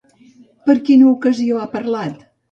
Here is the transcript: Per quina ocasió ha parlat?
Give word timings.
Per 0.69 0.75
quina 0.87 1.05
ocasió 1.09 1.59
ha 1.59 1.67
parlat? 1.75 2.25